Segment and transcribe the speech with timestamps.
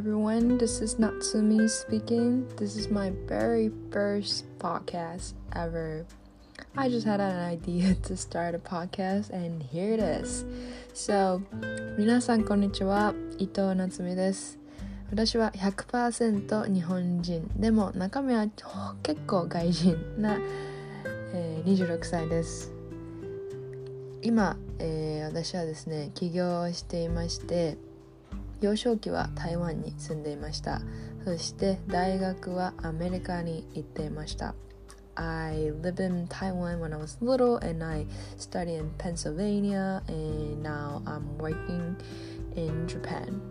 [0.00, 0.56] everyone.
[0.56, 2.48] This is Natsumi speaking.
[2.56, 6.06] This is my very first podcast ever.
[6.74, 10.46] I just had an idea to start a podcast and here it is.
[10.94, 11.42] So,
[11.98, 13.12] 皆さんこんにちは。
[13.36, 14.58] 伊藤夏美です。
[15.10, 17.50] 私は100%日本人。
[17.56, 18.48] でも中身は
[19.02, 20.38] 結構外人な、
[21.34, 22.72] えー、26歳です。
[24.22, 27.76] 今、えー、私はですね、起業していまして、
[28.61, 30.81] 幼少期は台湾に住んでいました
[31.23, 34.55] そして大学はアメリカに行っていました
[35.15, 38.05] I lived in Taiwan when I was little and I
[38.37, 41.95] studied in Pennsylvania and now I'm working
[42.55, 43.41] in Japan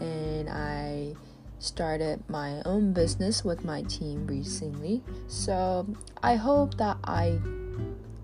[0.00, 1.14] and I
[1.58, 5.86] started my own business with my team recently so
[6.22, 7.38] I hope that I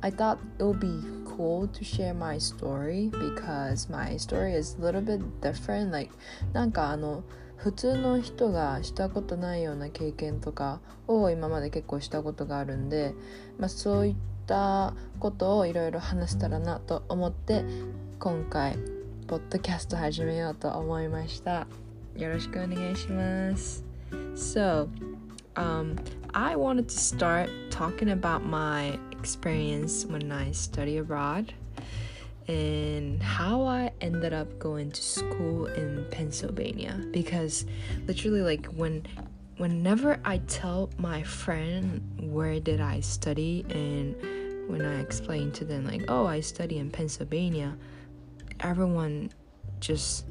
[0.02, 1.02] I thought it would be
[1.41, 6.11] cool to share my story because my story is a little bit different like
[6.53, 7.23] なんかあの
[7.57, 13.15] 普通の人がしたことないような経験とかを今まで結構したことがあるんで、
[13.57, 17.65] まあ、そういったことをいろいろ話せたらなと思って
[18.20, 18.77] 今回
[19.27, 21.65] ポッドキャスト始めようと思いました。
[22.17, 23.83] よろしくお願いします。
[24.35, 24.89] So
[25.55, 25.95] um,
[26.34, 31.54] I wanted to start talking about my experience when I study abroad
[32.48, 37.01] and how I ended up going to school in Pennsylvania.
[37.12, 37.65] Because
[38.07, 39.05] literally like when
[39.57, 44.16] whenever I tell my friend where did I study and
[44.70, 47.77] when I explain to them like oh I study in Pennsylvania
[48.62, 49.29] everyone
[49.79, 50.26] just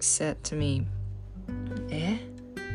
[0.00, 0.86] said to me
[1.90, 2.18] eh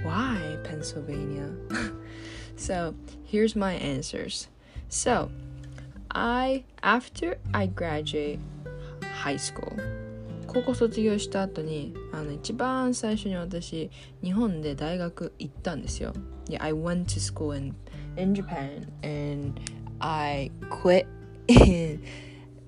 [0.02, 1.50] why Pennsylvania
[2.56, 2.94] so
[3.24, 4.48] here's my answers
[4.88, 5.30] so,
[6.10, 8.40] I after I graduate
[9.22, 9.76] high school
[10.46, 13.90] 高校卒業した後にあの一番最初に私
[14.24, 16.14] 日本で大学行ったんですよ。
[16.48, 17.74] Yeah, I went to school in,
[18.16, 19.60] in Japan and
[20.00, 21.06] I quit.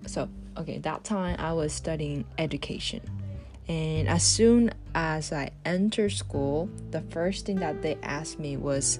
[0.06, 3.00] so, okay, that time I was studying education.
[3.67, 8.99] And as soon as I entered school, the first thing that they asked me was,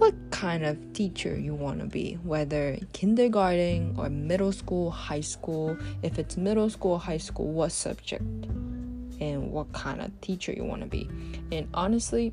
[0.00, 5.76] what kind of teacher you want to be, whether kindergarten or middle school, high school.
[6.02, 8.22] If it's middle school, high school, what subject
[9.20, 11.06] and what kind of teacher you want to be.
[11.52, 12.32] And honestly,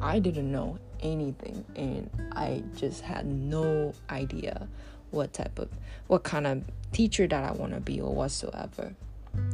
[0.00, 4.66] I didn't know anything and I just had no idea
[5.12, 5.68] what type of
[6.08, 8.94] what kind of teacher that I want to be or whatsoever.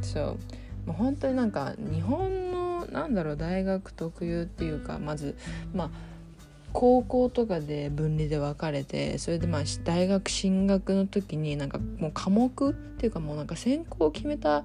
[0.03, 0.37] So
[0.87, 5.37] 本当になんか日本のなんだろう大学特有っていうかまず
[5.75, 5.91] まあ
[6.73, 14.65] 高校とかで分離で分かれてそれでまあ大学進学の時になんかもう科目っていうかもうなんか専攻を決めた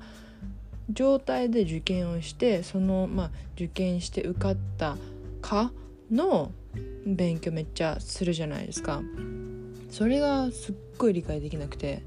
[0.90, 4.98] 状態で受験をしてそのまあ受験して受かった
[5.42, 5.72] か
[6.12, 6.52] の
[7.06, 9.02] 勉強めっちゃするじゃないですか。
[9.90, 12.04] それがすっごい理解できなくて。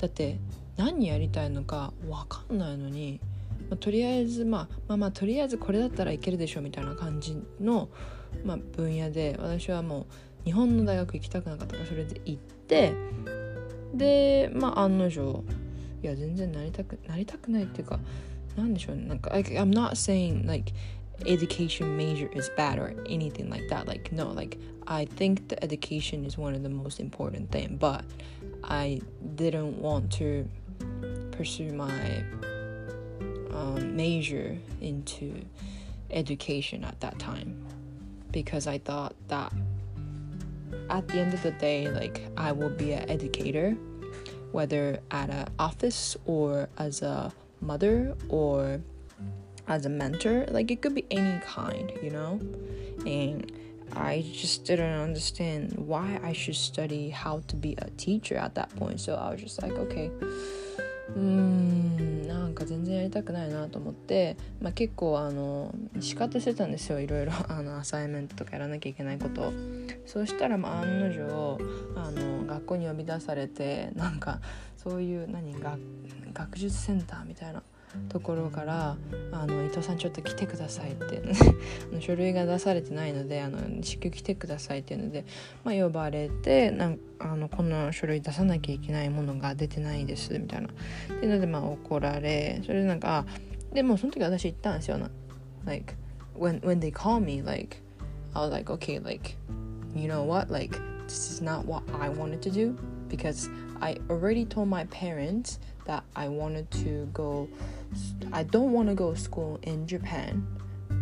[0.00, 0.38] だって
[0.76, 3.20] 何やりたいのか分かんないのに、
[3.68, 7.88] まあ、とりあえず、まあ、まあまあとりあえずこれだったらいけるでしょみたいな感じの
[8.44, 10.06] まあ、分野で私はも
[10.42, 12.94] う日本の大学行きたくなかったからそれで行って
[13.94, 15.42] でまあ案の定
[16.02, 17.98] いや全然なりたくなりたくないっていうか
[18.56, 20.72] なんでしょうねなんか like, I'm not saying like
[21.26, 26.24] education major is bad or anything like that like no like I think the education
[26.24, 28.04] is one of the most important thing but
[28.62, 29.02] I
[29.36, 30.46] didn't want to
[31.32, 32.24] pursue my
[33.52, 35.34] um, major into
[36.10, 37.64] education at that time
[38.32, 39.52] because I thought that
[40.88, 43.72] at the end of the day, like I will be an educator,
[44.52, 48.80] whether at an office or as a mother or
[49.68, 50.46] as a mentor.
[50.50, 52.40] Like it could be any kind, you know?
[53.06, 53.50] And
[53.92, 58.74] I just didn't understand why I should study how to be a teacher at that
[58.76, 59.00] point.
[59.00, 60.10] So I was just like, okay,
[61.16, 67.32] うーんなんか全然やりたくないなと思って、まあ、結構あの仕方してたんですよいろいろ。
[67.48, 69.52] あのアサイメントとかやらなきゃいけないこと
[70.06, 71.58] そうしたら、まあ、案の定
[71.96, 74.40] あの学校に呼び出されてなんか
[74.76, 75.78] そういう何学
[76.32, 77.62] 学術センターみたいな
[78.08, 78.96] ところから
[79.32, 81.22] あの伊藤さんちょっと来てくださいって
[82.00, 85.24] 書類が出されてないのであの至急来てくださいっていうので、
[85.64, 90.70] まあ、呼ばれてなんあのこの書類出さなきゃいけないものが出てないですみたいなっ
[91.06, 93.26] ていうのでまあ怒られそれでなんか
[93.72, 95.10] でもその時私言ったんですよな
[95.64, 95.94] like
[96.38, 97.78] when when they call me like
[98.34, 99.36] I was like okay like
[99.94, 102.76] you know what like this is not what I wanted to do
[103.08, 103.50] because
[103.80, 107.48] I already told my parents that I wanted to go
[108.32, 110.46] I don't want to go to school in Japan,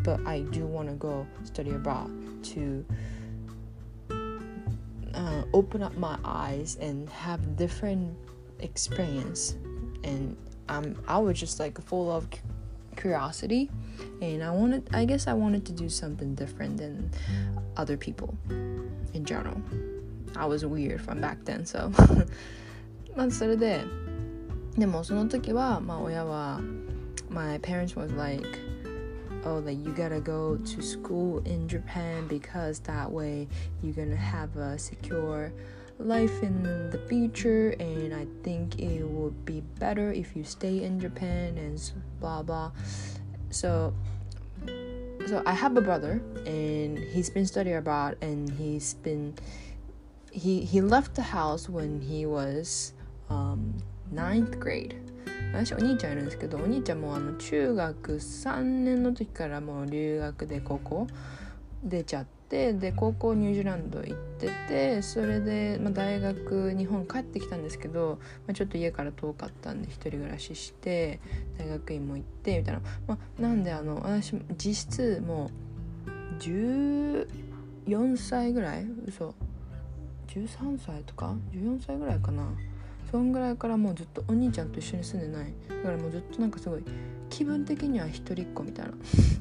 [0.02, 2.10] but I do want to go study abroad
[2.44, 2.84] to
[5.14, 8.16] uh, open up my eyes and have different
[8.60, 9.56] experience.
[10.04, 10.36] And
[10.68, 12.28] um, I was just like full of
[12.96, 13.70] curiosity,
[14.20, 14.88] and I wanted.
[14.92, 17.10] I guess I wanted to do something different than
[17.76, 19.60] other people in general.
[20.36, 21.90] I was weird from back then, so
[23.16, 24.07] that's what I.
[24.77, 26.59] ででもその時はまあ親は
[27.29, 28.45] my parents was like
[29.45, 33.47] oh like you gotta go to school in Japan because that way
[33.81, 35.51] you're gonna have a secure
[35.99, 40.99] life in the future and I think it would be better if you stay in
[40.99, 41.79] Japan and
[42.19, 42.71] blah blah.
[43.51, 43.93] So
[45.27, 49.35] so I have a brother and he's been studying abroad and he's been
[50.31, 52.93] he he left the house when he was
[53.29, 53.75] um
[54.12, 54.96] ninth grade
[55.52, 61.06] 私お兄ちゃんいるんですけどお兄ちゃんもあの中学3年の時からもう留学で高校
[61.82, 71.20] 出ちゃってで高校ニュージーランド行っててそれで、まあ、大学日本帰ってきたんですけど、まあ、ちょっと家から遠かったんで一人暮らしして
[71.58, 75.50] 大学院も行ってみたいな、まあ、なんであの私実質も
[76.06, 78.86] う14歳ぐらい？
[79.06, 79.34] 嘘。
[80.28, 82.44] 13歳とか？14歳ぐらいかな？
[83.10, 85.52] そんぐらいからもうずっとお兄ちゃんと一緒に住んでない。
[85.68, 86.84] だからもうずっとなんかすごい
[87.30, 88.92] 気分的には一人っ子みたいな。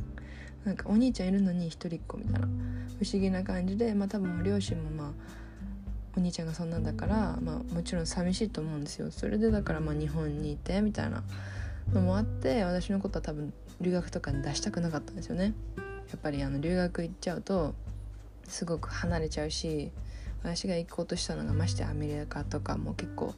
[0.65, 2.47] なんかお兄ちゃんいるのに一人っ子みたいな。
[2.47, 5.11] 不思議な感じでまあ多分両親もまあ
[6.15, 9.11] お兄ちゃんがそんなんだから、まあ、もちろん寂しいと思うんですよ。
[9.11, 11.23] それでだからまあ日本にいてみたいな。
[11.93, 15.53] のもあって私のことは多分留学とかに出したくなかったんですよね。
[16.09, 17.75] やっぱりあの留学行っちゃうと
[18.47, 19.91] すごく離れちゃうし
[20.43, 23.33] 私が行こうとしたのがましてアメリカとかも結構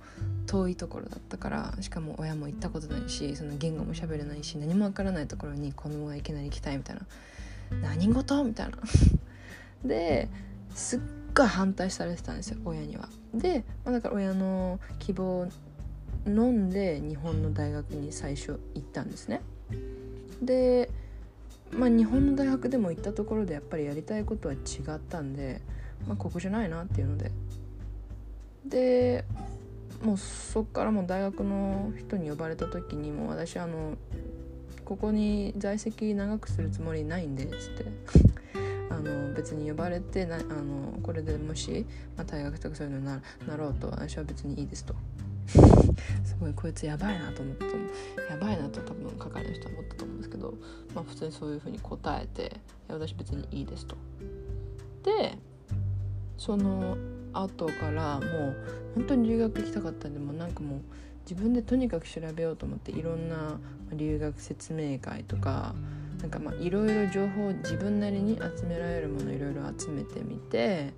[0.46, 7.02] 遠いところだったからしかも親も行ったことないしその言語も喋れないし何もわからないところに子供がいきなり行きたいみたいな
[7.82, 8.44] 何事？
[8.44, 8.78] みたいな
[9.86, 10.30] で
[10.76, 11.00] すっ
[11.36, 13.10] ごい反対されてたんですよ親には。
[13.34, 15.48] で、まあ、だから親の希望を
[16.26, 19.42] 飲んで日本の大学に最初行ったんですね。
[20.42, 20.90] で
[21.72, 24.58] まあ日本の大学でも行ったところでやっぱりやりたいことは違
[24.96, 25.62] ったんで
[26.08, 27.32] まあ、ここじゃないなっていうので。
[28.66, 29.26] で
[30.04, 33.98] もうそっからも大学の人に呼ばれた時にも私あの
[34.86, 37.86] ここに在籍長くするつもりないんでっつって。
[38.92, 41.86] あの別に呼ばれてなあのこれでもし、
[42.18, 44.96] まあ、大学とかそういうのにななろうと私は別にいいですと。
[46.26, 50.54] すごいこいつやばいなと思ったやばいなと多分係の人は思ったと思うんですけど、
[50.94, 52.46] まあ、普通にそういうふうに答えてい
[52.90, 53.96] や私別にいいですと。
[55.04, 55.38] で
[56.40, 56.98] その
[57.34, 58.56] 後からもう
[58.96, 60.80] 本当に留学行きたかったんでもなんかもう
[61.30, 63.60] 自分でとにかく調べようと思っていろんな
[63.94, 65.76] 留学説明会とか
[66.22, 70.94] なんかまあいろいろ情報を自分なりに集められるものいろいろ集めてみて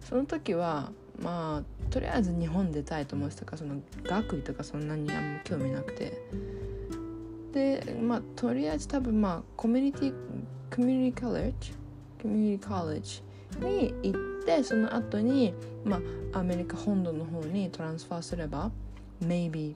[0.00, 6.22] その時はまあとりあえず日本出たいと思ってたからその学位とかそんなにあんま興味なくて
[7.52, 10.14] でまあとりあえず多分まあコミュニティ
[10.74, 11.72] コミュニティコレッジ？
[12.22, 13.22] コミュニティコレッジ
[13.60, 14.31] に行って
[14.62, 16.00] その後にま
[16.32, 18.70] あアメリカ本土の方にトランスファーすれば
[19.22, 19.74] maybe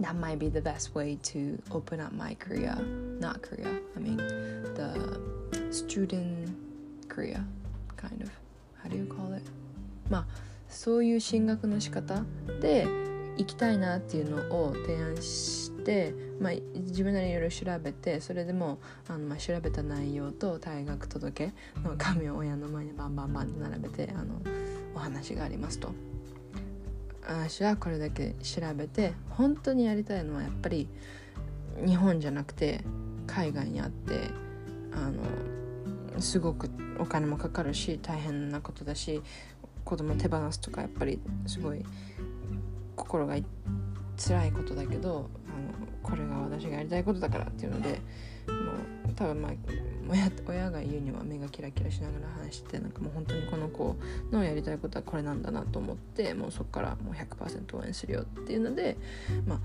[0.00, 2.74] that might be the best way to open up my career
[3.20, 4.16] not career I mean
[4.74, 6.48] the student
[7.08, 7.44] career
[7.96, 8.30] kind of
[8.82, 9.42] how do you call it
[10.10, 10.26] まあ
[10.68, 12.24] そういう進学の仕方
[12.60, 12.86] で
[13.36, 15.65] 行きたいなっていうのを提案して、
[16.40, 18.78] まあ、自分なりにいろいろ調べてそれでも
[19.08, 21.52] あの、まあ、調べた内容と退学届
[21.84, 24.40] の紙を親の前にバンバンバンって並べてあの
[24.94, 25.90] お話がありますと。
[27.28, 30.88] 私はこれだけ調べて本当にやりたいのはやっぱり
[31.84, 32.82] 日本じゃなくて
[33.26, 34.30] 海外にあって
[34.92, 35.22] あの
[36.20, 39.22] すごくお金もかかるし大変なことだし
[39.84, 41.84] 子供手放すとかやっぱりすごい
[42.94, 43.36] 心が
[44.16, 45.28] 辛いことだけど
[46.06, 47.94] これが私がやりたいことだからっていうのでも
[49.10, 49.52] う多分まあ
[50.08, 53.96] 親親が言うには目がキラキラしながら話してなんかもう本当にこの子
[54.30, 58.96] のやりたいことはこれなんだなと思ってもうそこからもう100%応援するよっていうので
[59.46, 59.60] まあ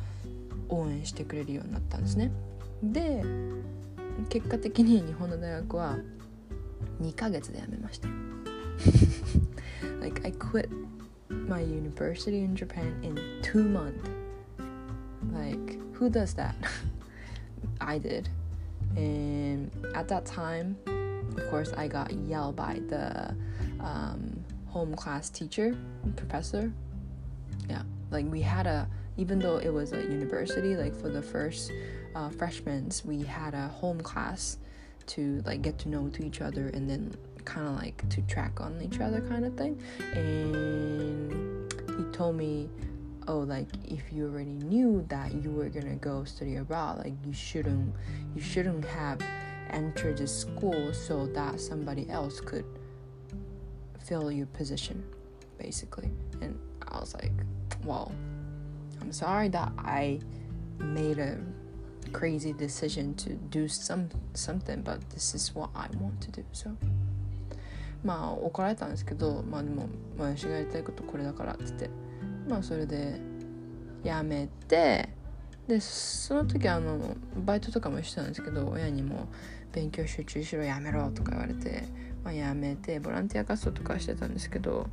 [0.70, 2.32] 応援してくれるようになったんですね。
[2.82, 3.24] で
[4.30, 5.98] 結果的に日本の大学は
[7.02, 8.08] 2ヶ月で辞めました。
[10.02, 10.70] like I quit
[11.30, 14.21] my university in Japan in two months.
[15.32, 16.56] Like, who does that?
[17.82, 18.30] I did.
[18.96, 20.78] And at that time,
[21.38, 23.36] of course, I got yelled by the
[23.80, 25.76] um, home class teacher,
[26.16, 26.72] professor.
[27.70, 28.88] Yeah, like we had a
[29.18, 31.72] even though it was a university like for the first
[32.16, 34.58] uh, freshmen we had a home class
[35.06, 37.14] to like get to know to each other and then
[37.44, 39.82] kind of like to track on each other kind of thing
[40.14, 42.70] and he told me
[43.29, 47.33] oh like if you already knew that you were gonna go study abroad like you
[47.33, 47.95] shouldn't
[48.35, 49.21] you shouldn't have
[49.71, 52.65] entered the school so that somebody else could
[53.99, 55.03] fill your position
[55.59, 57.33] basically and i was like
[57.85, 58.13] well
[59.01, 60.19] i'm sorry that i
[60.79, 61.39] made a
[62.13, 66.71] crazy decision to do some something but this is what i want to do so
[68.05, 71.91] まあ怒られたんですけどまあでも私がやりたいことこれだからっつって
[72.48, 73.20] まあそれで
[74.04, 75.10] やめて
[75.68, 79.28] でその時あのバイトとかもしてたんですけど親にも
[79.72, 81.86] 勉強集中しろやめろとか言われて、
[82.24, 84.88] まあ、やめてボランティア活動とかしてたんですけど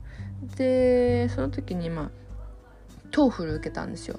[0.56, 2.10] でその時にまあ
[3.10, 4.18] TOEFL 受けたんですよ。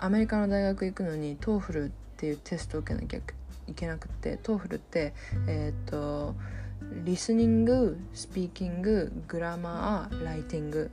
[0.00, 3.20] アメリカの大学行くのに TOEFL っていうテストを受けなきゃ
[3.68, 5.12] いけなくて TOEFL って
[5.46, 6.34] えっ、と
[7.04, 10.90] リスニングスピーキンググラマーライティング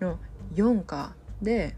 [0.00, 0.18] の
[0.54, 1.76] 4科で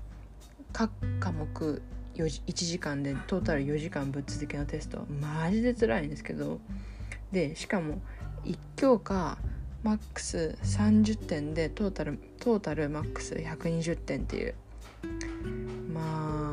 [0.73, 1.83] 各科目
[2.15, 5.07] 1時間でトータル4時間ぶっ続けのテスト。
[5.21, 6.61] マジで辛いんですけど。
[7.33, 8.01] でしかも
[8.45, 9.39] 1教科
[9.83, 14.55] マックス30点でトータルトータルマックス120点っていう。
[15.93, 16.51] まあ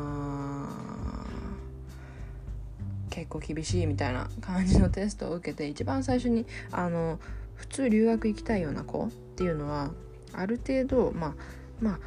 [3.10, 7.18] 結構厳しいみたいな感じのテストを受けて一番最初にあの
[7.56, 9.90] 普通留学行きたいような子っていうのは
[10.32, 11.34] ある程度まあ
[11.80, 11.98] まあ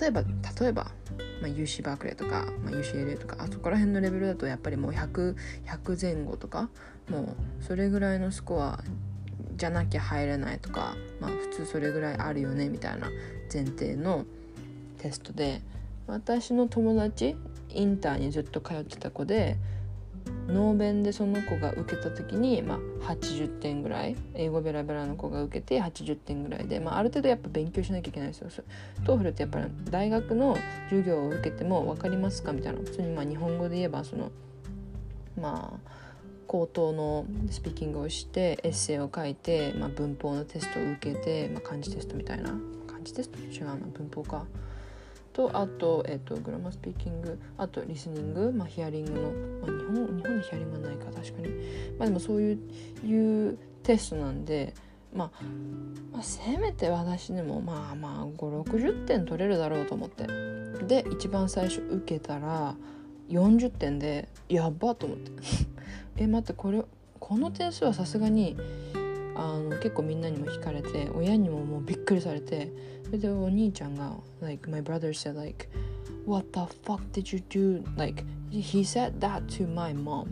[0.00, 0.84] 例えば例えば、
[1.40, 6.68] まあ、UC バークレーとか、まあ、UCLA とかあそこら辺のレベルだとやっぱりもう100100前後とか
[7.08, 8.82] もうそれぐらいのスコア
[9.56, 13.08] じゃなきゃ入れないとか、まあ、普通それぐらいあるよねみたいな
[13.52, 14.26] 前提の
[14.98, 15.62] テストで
[16.06, 17.36] 私の友達
[17.70, 19.56] インターにずっと通ってた子で
[20.48, 28.50] ノー勉でその子が受けた時に、まあ、80点ぐらい英語ベラベラの子が受けて80点ぐらいで、まあ、ある程度やっぱ勉強しなきゃいけないですよ。
[29.04, 30.56] TOEFL ってやっぱり大学の
[30.88, 34.30] 授業を受けても分かりますかみたいな普通にまあ日本語で言えばその
[35.40, 35.90] まあ
[36.46, 42.50] 口頭のスピーキングをしてエッセイを書いて、まあ、文法のテストを受けて、まあ、漢字テストみたいな
[42.86, 43.38] 漢字テスト？
[43.38, 44.44] 違うな文法か。
[45.36, 51.48] とあと,、えーと、グラマースピーキングあとリスニング、まあ、ヒアリングの、まあ、日本日本にヒアリングはないか確かに、
[51.98, 52.58] まあ、でもそういう
[53.04, 54.72] いうテストなんで、
[55.14, 55.44] まあ、
[56.10, 60.26] まあ、せめて私でもまあまあ560点取れるだろうと思って。
[60.86, 62.74] で一番最初受けたら
[63.28, 65.32] 40点でやばと思って。
[66.16, 66.82] え待ってこれ
[67.20, 68.56] この点数はさすがに
[69.36, 72.72] あの結構みんなにも聞かれて親にももうびっくりされて
[73.04, 75.68] それでお兄ちゃんが like my brother said like
[76.26, 77.84] what the fuck did you do?
[77.96, 80.26] Like he said that to my mom.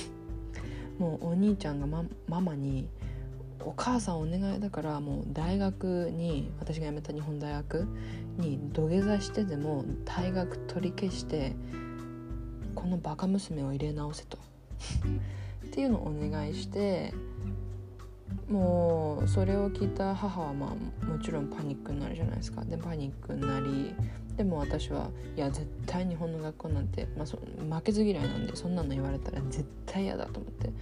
[0.98, 2.88] もうお兄ちゃんがマママに
[3.62, 7.86] お母さんお願いだからもう大学に私が辞めた日本大学
[8.38, 11.54] に土下座してでも退学取り消して
[12.74, 14.38] このバカ娘を入れ直せと。
[15.66, 17.14] っていうのをお願いして
[18.50, 22.64] もうそれを聞いた母はまあもちろんパニックになるじゃないですか。
[22.64, 23.94] でパニックになり
[24.36, 30.72] でも私はいや絶対日本の学校なんて、まあ、そ負けず嫌いなんでそんなの言われたら絶対嫌だと思って。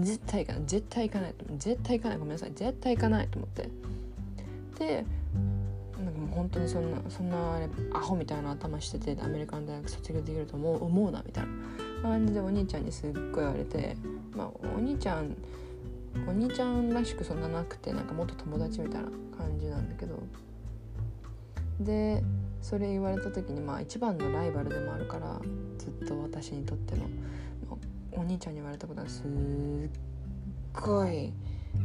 [0.00, 0.62] 絶対行かない。
[0.66, 2.18] 絶対行かない絶対行かない。
[2.18, 2.52] ごめんなさい。
[2.54, 3.68] 絶対行かないと思って。
[4.78, 5.04] で
[5.96, 11.44] なんかもう本当にそんなそんなあれアホみたいな頭しててアメリカの大学卒業できると思う思うなみたい
[12.02, 13.96] な感じでお兄ちゃんにすっごい言われて。
[14.36, 15.36] まあお兄ちゃん
[16.26, 20.22] お兄ちゃんらしくそんななくてなんかもっと友達みたいな感じなんだけど。
[21.80, 22.22] で
[22.62, 25.40] それ言われた時にまあ一番のライバルでもあるから
[25.76, 27.02] ずっと私にとっての
[28.12, 29.26] お兄ちゃんに言われたことはすっ
[30.72, 31.32] ごい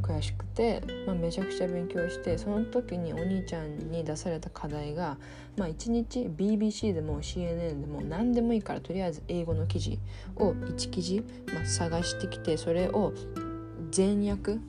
[0.02, 5.18] 悔しくて、まあ、めちゃくちゃ勉強してその時にお兄ちゃんに出された課題が、
[5.58, 10.00] まあ、1日 BBC でも CNN でも何でもいいからとりあえず英語の記事
[10.36, 13.14] を1記事、まあ、探してきてそれを
[13.92, 14.60] 全訳？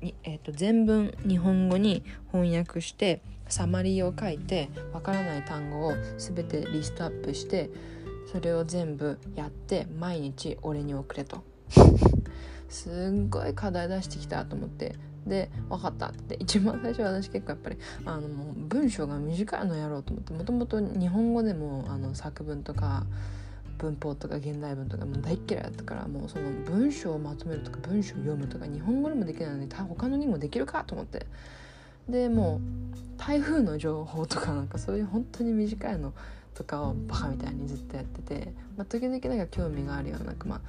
[0.00, 7.70] にえーと、全文日本語に翻訳してサマリーを書いてわからない単語を全てリストアップして
[8.30, 11.42] それを全部やって毎日俺に送れと。
[12.68, 14.94] すっごい課題出してきたと思って。
[15.26, 16.08] で分かった。
[16.08, 23.06] って一番最初私結構やっぱりあの文章が短いのやろうと思ってもともと日本語でもあの作文とか
[23.78, 31.26] 文法とか現代文とかもう大っ嫌いだったからもうその文章をまとめるとか文章を読むとか日本語でもできないのに他のにもできるかと思って。
[32.08, 32.60] でも
[33.16, 36.12] う台風の情報とかなんかそういう本当に短いの
[36.54, 40.60] とかをバカみたいにずっとやってて、まあ、時々なんか興味があるようななんか、まあ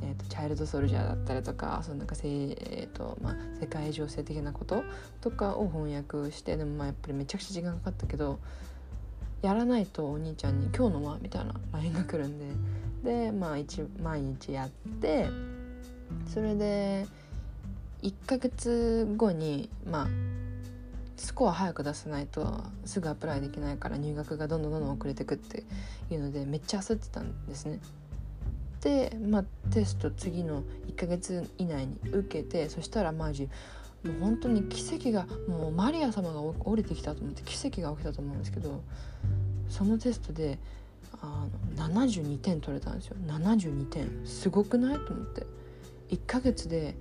[0.00, 4.84] えーと、チャイルドソルジャーだったりとかそのなんか、えーとまあ、世界情勢的なこと
[5.20, 8.38] とかを翻訳してでもまあやっぱりめちゃくちゃ時間かかったけど
[9.42, 12.38] やらないとお兄ちゃんに「今日のは?」みたいな LINE が来るん
[13.02, 14.70] ででまあ一毎日やっ
[15.00, 15.28] て
[16.26, 17.06] それで
[18.02, 20.08] 1ヶ月後にまあ
[21.16, 25.64] スコア早く出さないとすぐアプライできないから入学がどんどんどんどん遅れてくって
[26.10, 27.78] いうのでめっちゃ焦ってたんですね。
[28.80, 33.48] で、まあ、テスト次の1ヶ月以内に受けてそしたらマジ
[34.04, 38.82] もう本当に奇跡がもうマリア様が降りてきたと思って奇跡が起きたと思うんですけど
[39.68, 40.58] そのテストで
[41.20, 43.16] あの72点取れたんですよ。
[43.26, 44.08] 72点。
[44.24, 45.46] すごくないと思って。
[46.10, 46.94] 1ヶ月で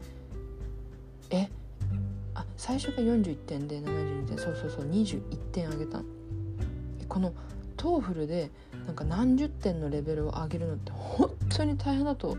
[1.31, 1.49] え
[2.33, 4.37] あ最初が41点で72点。
[4.37, 4.89] そうそうそう。
[4.89, 6.01] 21点上げた
[7.09, 7.33] この
[7.77, 8.51] TOEFL で
[8.85, 12.37] なんか何十点のレベルを上げるのって本当に大変だと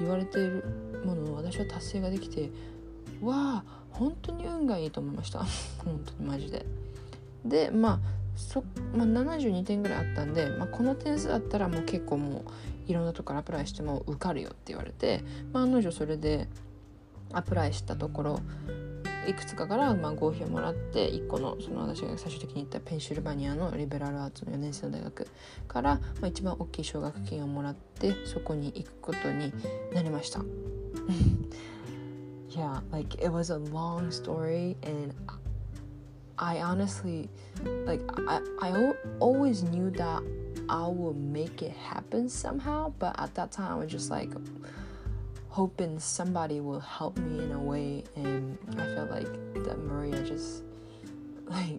[0.00, 0.64] 言われている
[1.04, 2.50] ものを私は達成ができて
[3.22, 5.40] わあ本当に運がいいと思いました
[5.84, 6.66] 本当にマジで
[7.44, 8.00] でまあ
[8.36, 8.62] そ、
[8.94, 12.42] まあ、72点ぐらいあったんで、まあ、この点数だったらもう結構もう
[12.86, 16.48] いろんなとこから apply しても受かるよって言われて、まあ、案の定それで
[17.32, 18.40] apply したところ
[19.26, 25.26] いくつかからまあ合否をもらって1個のその私が最終的に行ったペンシルバニアのリベラルアーツの4年生の大学
[25.66, 29.52] から、まあ、一番大きい奨学金をもらってそこに行くことに
[29.92, 30.40] なりました。
[32.56, 35.14] Yeah, like it was a long story and
[36.38, 37.28] I honestly
[37.62, 40.22] like I, I always knew that
[40.68, 44.30] I would make it happen somehow, but at that time I was just like
[45.48, 49.32] hoping somebody will help me in a way and I felt like
[49.64, 50.62] that Maria just
[51.44, 51.78] like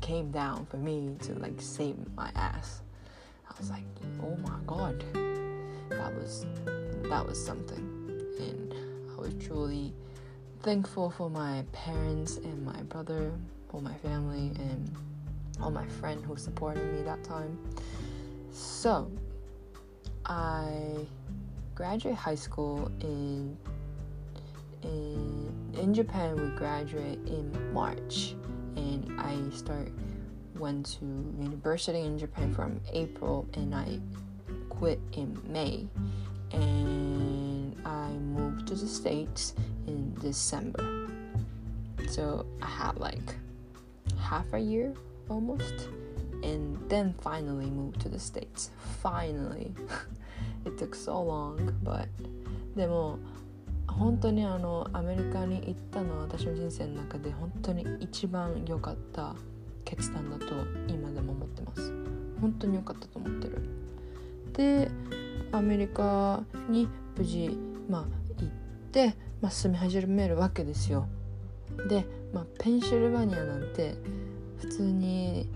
[0.00, 2.82] came down for me to like save my ass.
[3.48, 3.84] I was like,
[4.22, 5.04] oh my god.
[5.90, 6.46] That was
[7.08, 7.84] that was something.
[8.40, 8.74] And
[9.16, 9.94] I was truly
[10.62, 13.32] thankful for my parents and my brother,
[13.70, 14.90] for my family and
[15.60, 17.58] all my friend who supported me that time.
[18.50, 19.10] So
[20.24, 21.06] I
[21.74, 23.56] graduate high school in
[24.82, 28.34] in in Japan we graduate in March
[28.76, 29.92] and I start
[30.58, 31.04] went to
[31.38, 34.00] university in Japan from April and I
[34.68, 35.86] quit in May
[36.52, 39.54] and I moved to the States
[39.86, 41.08] in December.
[42.08, 43.34] So I had like
[44.18, 44.94] half a year
[45.28, 45.88] almost
[46.42, 48.70] and then finally moved to the States.
[49.02, 49.72] Finally.
[50.64, 52.08] It took so long, but
[52.76, 53.18] でも
[53.86, 59.34] 本当にあのアメリカに行ったのは私の人生の中で本当に一番良かった
[59.84, 60.46] 決断だと
[60.88, 61.92] 今でも思ってます
[62.40, 63.62] 本当に良かったと思ってる
[64.52, 64.90] で
[65.52, 67.56] アメリカに無事
[67.88, 68.02] まあ
[68.40, 68.48] 行っ
[68.92, 71.06] て、まあ、住み始めるわけですよ。
[71.88, 73.94] で、まあ、ペンシルバニアなんて
[74.58, 75.48] 普通に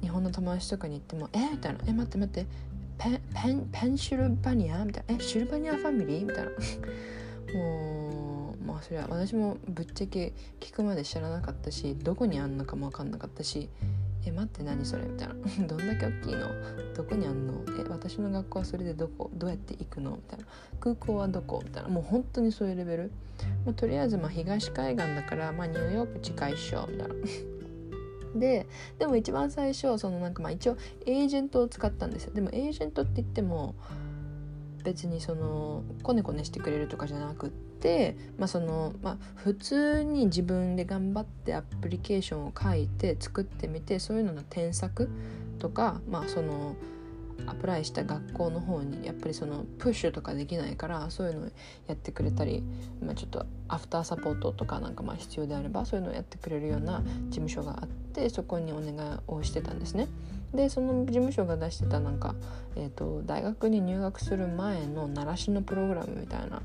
[0.00, 1.50] 日本の友達とかに行っても「え？
[1.50, 2.46] みたいな「え待って待って。
[2.98, 4.84] ペペンペンシルバニア？
[4.84, 5.20] みたいなえ？
[5.20, 6.26] シルバニアファミリー？
[6.26, 6.50] みたいな。
[7.58, 13.68] もうまあそれは私もぶっちゃけ聞くまで知らなかったしどこにあんのかも分かんなかったし
[14.26, 15.34] え待って何それみたいな
[15.66, 16.48] どんだけ大きいの？
[16.94, 17.54] どこにあんの？
[17.78, 19.30] え私の学校はそれでどこ？
[19.34, 20.12] どうやって行くの？
[20.12, 20.44] みたいな
[20.78, 21.60] 空港はどこ？
[21.64, 23.10] みたいなもう本当にそういうレベル、
[23.64, 27.14] まあ、とりあえずまあ東海岸だからまあニューヨーク近いっしょみたいな。
[28.38, 28.66] で
[28.98, 32.32] でも一番最初そのなんかまあ一応エージェントを使ったんですよ。
[32.34, 33.74] でもエージェントって言っても
[34.84, 37.50] 別にそのコネコネしてくれるとかじゃなくっ
[38.38, 45.08] まあそのまあ普通に自分で頑張ってアプリケーションを書いて作ってみてそういうのの添削
[45.58, 46.76] とかまあその
[47.46, 51.50] アプライした学校の方にやっぱりそのプッシュとかできないからそういうのを
[51.86, 52.62] やってくれたり、
[53.02, 60.08] まあ、ちょっとアフターサポートとかなんかまあ必要であればそういうのをやってくれるような事務所があってそこにお願いをしてたんですね。
[60.54, 62.34] でその事務所が出してたなんか、
[62.74, 66.60] えーと、大学に入学する前の習志野プログラムみたいな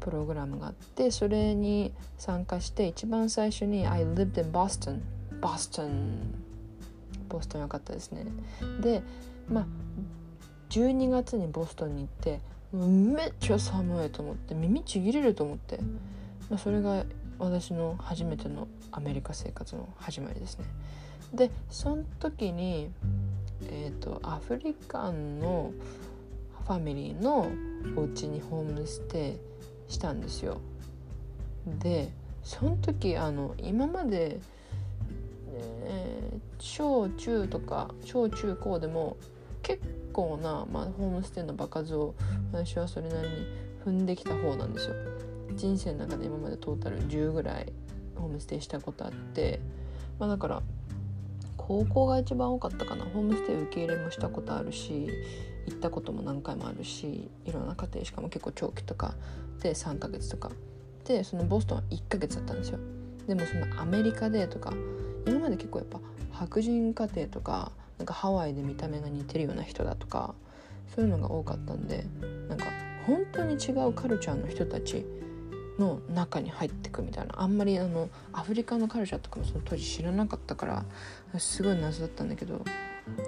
[0.00, 5.00] プログラムがあってそれに参加して一番最初に「I lived in Boston」
[5.40, 6.34] ボストン
[7.28, 8.26] ボストンよかったですね。
[8.80, 9.02] で
[9.48, 9.66] まあ
[10.70, 12.40] 12月にボストンに行って
[12.72, 15.78] めっちゃ寒いと思って耳ちぎれると思って、
[16.48, 17.04] まあ、それが
[17.38, 20.64] 私の初めてのアメリカ生活の始まりですね。
[21.34, 22.90] でその時に、
[23.68, 25.72] えーと、アフリカンの
[26.66, 27.48] ファミリーの
[27.96, 29.49] お家にホームステイ
[29.90, 30.58] したんですよ。
[31.80, 32.10] で
[32.42, 34.40] その時あの今まで
[35.52, 39.16] えー、小中とか小中高でも
[39.62, 42.14] 結構な、まあ、ホームステイの場数を
[42.52, 43.34] 私はそれなりに
[43.84, 44.94] 踏んできた方なんですよ。
[45.54, 47.72] 人生の中で今までトータル10ぐらい
[48.16, 49.60] ホームステイしたことあって、
[50.18, 50.62] まあ、だから
[51.56, 55.08] 高校が一番多かったかなホームステイ受け入れもしたことあるし
[55.66, 59.14] 行ったことも何回もあるしいろんな家庭しかも結構長期とか
[59.60, 60.50] で3ヶ月とか。
[61.04, 62.78] でそのボストンは1ヶ月だったんですよ。
[63.26, 64.72] でもそのアメリカでとか
[65.26, 66.00] 今まで結構やっぱ
[66.32, 70.34] 白人家庭とかなんかハワイで見た目が似てるような人だとか
[70.94, 72.04] そういうのが多かったんで
[72.48, 72.66] なんか
[73.06, 75.04] 本当に違うカルチャーの人たち
[75.78, 77.40] の中に入ってくみたいな。
[77.40, 80.66] あんまりあのアフリカのカルチャーとかもその当時知らなかったか
[81.32, 82.64] らすごい謎だったんだけど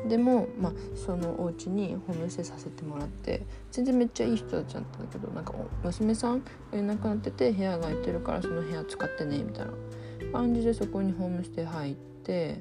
[0.09, 6.43] でも、まあ、そのお家にホームステイさせてもらって全然めっちゃいい人たちだったんだけどなんか娘さん
[6.73, 9.73] がいなくなってて部屋が空いてるからその部屋使ってねみたいな
[10.33, 12.59] 感じでそこにホームステイ入って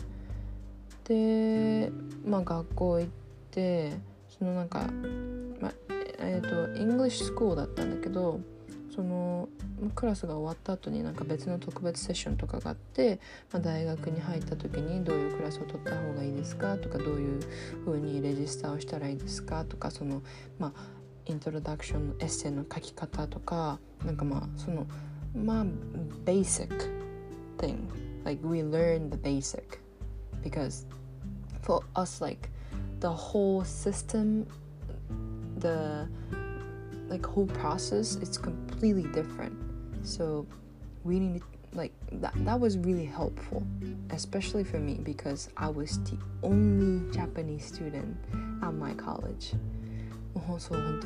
[1.05, 1.91] で、
[2.25, 3.09] まあ、学校行っ
[3.51, 3.91] て
[4.29, 4.87] そのなんか、
[5.59, 5.73] まあ、
[6.19, 8.39] えっ、ー、と English school だったんだけど
[8.93, 9.47] その
[9.95, 13.19] クラスが終わった後になんか別の特別セッションとかがあって、
[13.51, 17.41] まあ、大学に入った時にどういうクラスを取った方がいいですかとかどういう
[17.85, 20.21] 風にレジスターをしたらいいですかとかその
[20.59, 24.85] まあイントロダクションのエッセイの書き方とかなんかまあその
[25.33, 25.65] まあ
[26.25, 26.69] basic
[27.57, 27.87] thing.
[28.25, 29.79] Like we learn the basic.
[30.43, 30.85] Because
[31.61, 32.49] for us like
[32.99, 34.47] the whole system
[35.59, 36.07] the
[37.10, 39.54] like whole process it's completely different
[40.02, 40.46] so
[41.04, 43.62] we need like that that was really helpful
[44.10, 48.16] especially for me because i was the only japanese student
[48.62, 49.54] at my college
[50.58, 51.00] そう本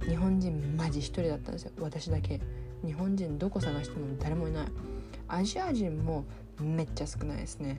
[0.00, 2.40] 当日本人マジ一人だったんですよ私だけ
[2.84, 4.66] 日本人どこ探しても誰もいない
[5.28, 6.24] アジア人も
[6.60, 7.78] めっちゃ少ないですね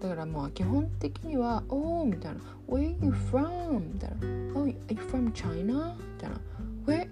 [0.00, 4.16] だからまあ基本的には「おお」みたいな「Where are you from?」みたいな
[4.58, 6.40] 「Oh, are you from China?」みたいな
[6.86, 7.08] 「Where,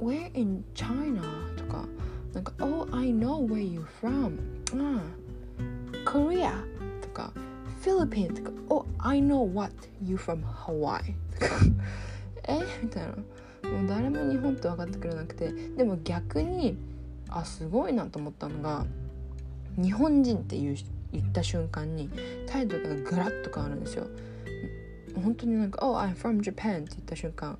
[0.00, 1.22] where in China?」
[1.56, 1.84] とか
[2.34, 4.38] なんか「Oh, I know where you from」
[4.74, 5.02] ああ
[6.04, 6.52] 「Korea」
[7.00, 7.32] とか
[7.80, 9.72] 「Philippines」とか「Oh, I know what
[10.04, 11.54] you from Hawaii」とか
[12.48, 13.10] えみたいな
[13.70, 16.76] もう誰も日本って分かってくれなくてでも逆に
[17.28, 18.86] あすごいなと思ったのが
[19.76, 22.10] 日本人っていう人言った瞬間に
[22.46, 24.06] 態度がガラッと変わるんですよ。
[25.22, 27.58] 本当になんか「Oh, I'm from Japan」って言った瞬間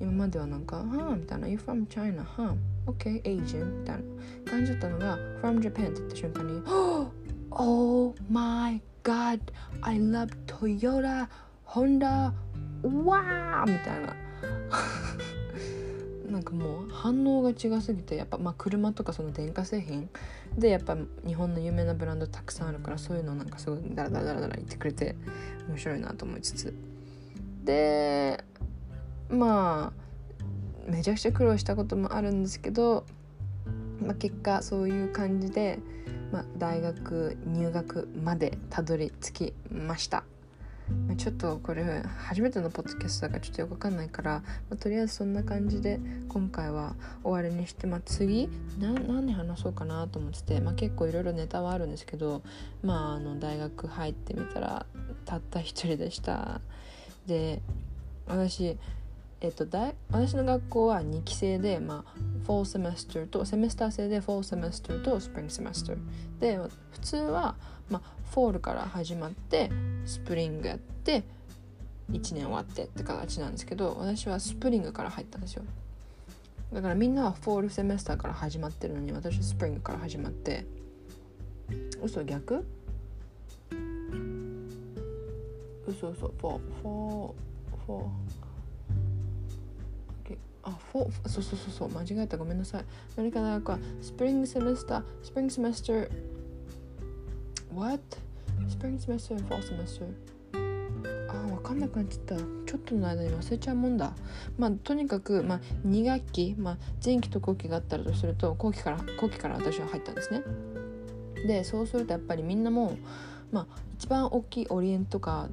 [0.00, 2.54] 今まではなんか「はあ」みたいな「You're from China」はあ
[2.90, 3.96] 「OK Asian」みたい
[4.44, 6.62] な感じだったのが「from Japan」って言った瞬間に
[7.50, 9.40] 「Oh my god
[9.82, 11.28] I love Toyota
[11.66, 12.32] Honda
[12.82, 14.16] わー!」みたいな。
[16.28, 20.10] なんかもう反応が違すぎてやっぱまあ車とかその電化製品
[20.56, 25.16] でやっぱ日本の有名なブランドたくさんあるからそういうのなんかすごいダラダラダラダラ言ってくれて
[25.68, 26.74] 面白いなと思いつつ
[27.64, 28.44] で
[29.30, 30.08] まあ
[30.90, 33.04] めちゃくちゃ苦労したこともあるんですけど、
[34.00, 35.78] まあ、結果そういう感じで、
[36.32, 40.24] まあ、大学入学までたどり着きました。
[41.16, 48.48] ちょっとこれ初めてのポッドキャストだからちょっとよくわかんないから、まあ、とりあえずそんな感じで今回は終わりにして、まあ、次
[48.78, 52.42] 何で話そうかなと思ってて、まあ、結構いろいろネタはあるんですけど、
[52.82, 54.86] まあ、あの大学入ってみたら
[55.24, 56.60] たった一人でした。
[57.26, 57.60] で
[58.26, 58.76] 私
[59.40, 62.12] えっと、大私の学校は2期制で、まあ、
[62.44, 65.98] fall semester と semester 制で fall semester と spring semester
[66.40, 66.58] で
[66.90, 67.54] 普通は、
[67.90, 69.70] まあ、 fall から始まって
[70.04, 71.24] スプリングやって
[72.10, 75.64] 1年終わってって形なんですけど私はスプリングから入ったんですよ。
[76.72, 80.66] だからみんなは fall semester から始まってるのに私はスプリングから始まって
[82.02, 82.64] 嘘逆？
[85.86, 87.32] 嘘嘘フォーフォー
[87.86, 88.08] フォー
[90.64, 92.36] あフォーそうそうそうそう間違えた。
[92.36, 92.84] ごめんなさい。
[93.16, 96.10] アメリカ大学は spring semester spring semester
[97.78, 98.00] What?
[98.68, 100.08] Spring semester and fall semester
[101.28, 102.42] あ分かんなくなっちゃったちょ
[102.76, 104.12] っとの間に忘れちゃうもんだ
[104.58, 110.42] まあとにかく、まあ、2学期、まあ、前期と後期があったらとすると後期から後期から私は入ったんですね
[111.46, 112.98] でそうするとやっぱりみんなも
[113.52, 115.48] まあ一番大きいオリエントが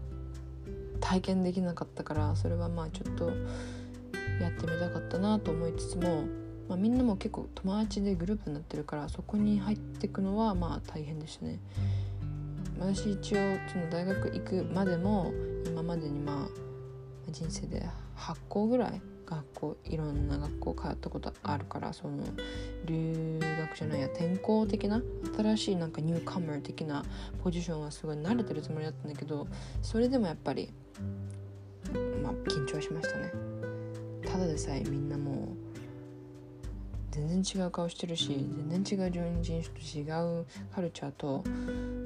[1.00, 3.30] 体験できなかったからそれはまあちょっと
[4.42, 6.24] やってみたかったなと思いつつも、
[6.68, 11.60] まあ、みんなも結構友達でグループになってるからそこに入っていくのはまあ大変でしたね。
[12.80, 13.38] 私一応
[13.72, 15.32] その大学行くまでも
[15.66, 22.24] 今までにまあ人生で8校ぐらい学校いろんな学校通ったことあるからその
[22.86, 25.02] 留学じゃないや転校的な
[25.36, 27.04] 新しいなんかニューカマー的な
[27.44, 29.48] ポジションはすごい慣れてるつもりだったんだけど
[29.82, 30.72] それでもやっぱり
[32.22, 33.32] まあ緊張しましたね。
[34.26, 35.66] ただでさえみんなもう
[37.12, 39.12] 全然違う顔してるし全然違う
[39.42, 41.44] 人種と違うカルチャーと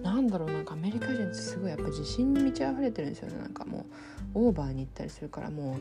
[0.03, 3.85] なんだろうなんかアメリカ人ってすごいやっぱ自信に満ち溢れてるんですよねなんかも
[4.33, 5.77] うオーバーに行ったりするからも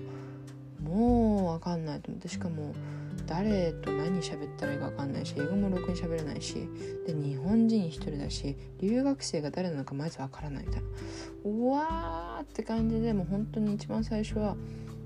[0.80, 2.74] うもう分かんないと思ってしかも。
[3.26, 6.54] 誰と何喋ったらいいか分かんないし英語もろくに喋れないし
[7.06, 10.88] で日本人一人だし留学生が誰なのかまず分からないみたいな
[11.44, 14.56] うわーって感じでもう本当に一番最初は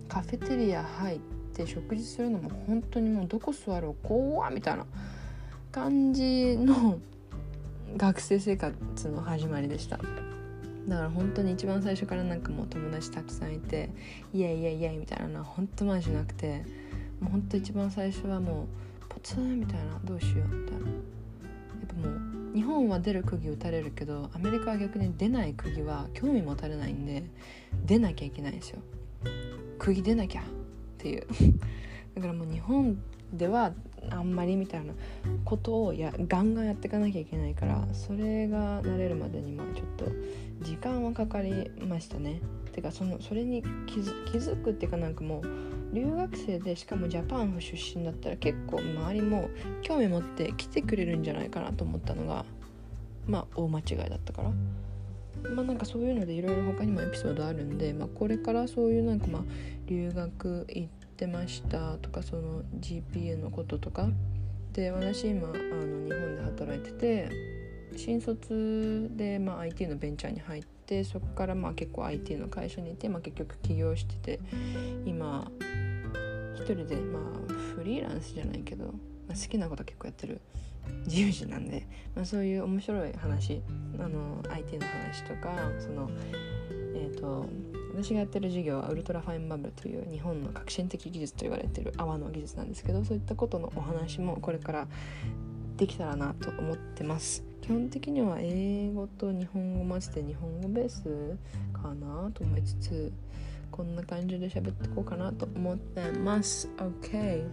[0.08, 1.18] カフェテリア入っ
[1.52, 4.86] て食事するのも本当にもうどこ座ろう怖みたいな。
[5.72, 6.98] 感じの
[8.02, 9.96] 学生生活の始まりでした。
[9.96, 10.02] だ
[10.96, 13.90] から本当に一番最初からなんかもう友達たくさんいて
[14.34, 16.64] イエイイエイイエイみたいなのは本当マジなくて
[17.20, 20.86] もう本当一番最初はもうポツンみたいなどうしようみたいな。
[20.88, 27.22] やっぱもう日本は出る釘打たれるけどアメリカは逆に出ない釘は興味持たれないんで
[27.86, 28.80] 出なきゃいけないんですよ。
[29.78, 30.44] 釘出なきゃっ
[30.98, 31.26] ていう。
[32.16, 33.00] だからもう日本
[33.32, 33.72] では
[34.10, 34.92] あんまりみたいな
[35.44, 40.06] ことをやガンガンやっていかなきゃいけないからそれが慣れるまでにまあちょっと
[40.64, 42.40] 時間はかかりましたね。
[42.72, 49.50] てかそのそれに気づくっていうかなんかもう留学生でしかもジャパン出身だったら結構周りも
[49.82, 52.44] 興味持って来てくれるんじゃないかなと思ったのが
[53.26, 54.50] まあ大間違いだったから。
[55.50, 59.42] まあなんかそういうのでいろいろ他にもエピソードあるんで、まあ、これからそういうなんかまあ
[59.86, 64.08] 留学行っててましたとかその GPA のこととか。
[64.72, 67.30] で私今あの日本で働いてて
[67.94, 74.40] 新卒で、まあ、IT のベンチャーに入ってそこからまあ結構 IT の会社にいて、まあ、結局起業してて
[75.04, 75.46] 今
[76.54, 78.90] 一人でまあフリーランスじゃないけど、ま
[79.32, 80.40] あ、好きなこと結構やってる
[81.04, 83.60] 自由人なんで、まあ、そういう面白い話
[83.98, 86.10] あの IT の話とかその
[86.94, 87.46] えっ、ー、と
[87.94, 94.88] 私がやってる授業はウルトラファインバブルという日本の革新的技術と言われている泡の技術なんですけどそういったことのお話もこれから
[95.76, 97.44] できたらなと思ってます。
[97.60, 101.02] 基本的には英語と日本語混ぜて日本語ベース
[101.72, 103.12] かなと思いつつ
[103.70, 106.68] こんな感じで喋っていこうかなと思ってます。
[106.76, 107.44] OK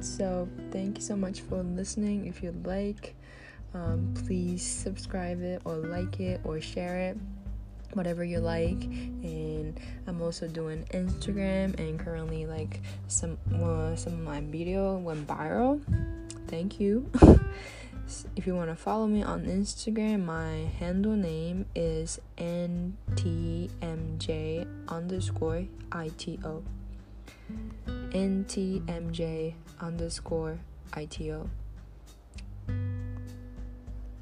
[0.00, 2.26] so thank you so much for listening.
[2.26, 3.14] If you like
[3.74, 7.16] um, please subscribe it or like it or share it.
[7.96, 8.84] Whatever you like.
[9.24, 15.26] And i'm also doing instagram and currently like some uh, some of my video went
[15.26, 15.80] viral.
[16.46, 17.10] Thank you.
[18.36, 22.86] If you want to follow me on instagram my handle name is ntmj
[24.86, 26.62] underscore ito
[28.14, 30.58] ntmj underscore
[30.96, 31.50] ito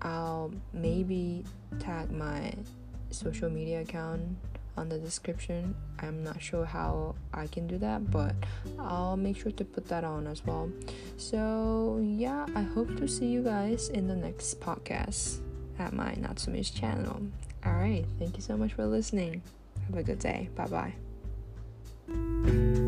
[0.01, 1.45] i'll maybe
[1.79, 2.55] tag my
[3.15, 4.37] social media account
[4.77, 5.75] on the description.
[6.01, 8.35] I'm not sure how I can do that, but
[8.79, 10.71] I'll make sure to put that on as well.
[11.17, 15.41] So, yeah, I hope to see you guys in the next podcast
[15.79, 17.23] at my Natsumi's channel.
[17.65, 19.43] All right, thank you so much for listening.
[19.87, 20.49] Have a good day.
[20.55, 20.93] Bye
[22.09, 22.84] bye.